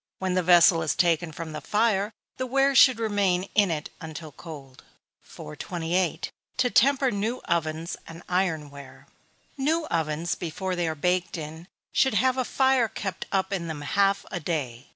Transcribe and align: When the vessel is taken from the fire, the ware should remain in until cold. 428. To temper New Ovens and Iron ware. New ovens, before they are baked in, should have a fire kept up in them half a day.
When 0.17 0.33
the 0.33 0.41
vessel 0.41 0.81
is 0.81 0.95
taken 0.95 1.31
from 1.31 1.51
the 1.51 1.61
fire, 1.61 2.11
the 2.37 2.47
ware 2.47 2.73
should 2.73 2.97
remain 2.97 3.47
in 3.53 3.69
until 4.01 4.31
cold. 4.31 4.83
428. 5.21 6.31
To 6.57 6.69
temper 6.71 7.11
New 7.11 7.39
Ovens 7.47 7.95
and 8.07 8.23
Iron 8.27 8.71
ware. 8.71 9.05
New 9.59 9.85
ovens, 9.91 10.33
before 10.33 10.75
they 10.75 10.87
are 10.87 10.95
baked 10.95 11.37
in, 11.37 11.67
should 11.93 12.15
have 12.15 12.35
a 12.39 12.43
fire 12.43 12.87
kept 12.87 13.27
up 13.31 13.53
in 13.53 13.67
them 13.67 13.81
half 13.81 14.25
a 14.31 14.39
day. 14.39 14.87